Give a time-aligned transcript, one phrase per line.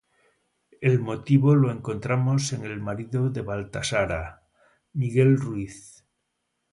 [0.81, 4.47] El motivo lo encontramos en el marido de Baltasara,
[4.93, 6.07] Miguel Ruiz.